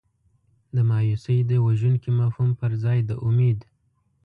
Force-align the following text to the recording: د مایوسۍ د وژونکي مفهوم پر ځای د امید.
د 0.75 0.77
مایوسۍ 0.89 1.39
د 1.45 1.51
وژونکي 1.65 2.09
مفهوم 2.19 2.49
پر 2.59 2.71
ځای 2.83 2.99
د 3.09 3.11
امید. 3.27 3.59